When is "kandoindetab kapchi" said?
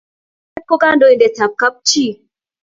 0.83-2.05